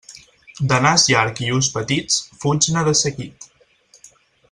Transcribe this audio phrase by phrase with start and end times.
[0.71, 3.51] De nas llarg i ulls petits, fuig-ne de seguit.